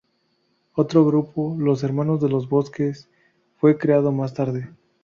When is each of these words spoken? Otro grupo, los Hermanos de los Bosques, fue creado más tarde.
Otro 0.73 1.05
grupo, 1.05 1.55
los 1.59 1.83
Hermanos 1.83 2.19
de 2.21 2.29
los 2.29 2.49
Bosques, 2.49 3.07
fue 3.57 3.77
creado 3.77 4.11
más 4.11 4.33
tarde. 4.33 4.71